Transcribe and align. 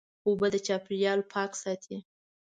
اوبه 0.27 0.47
د 0.53 0.55
چاپېریال 0.67 1.19
پاک 1.31 1.51
ساتي. 1.61 1.97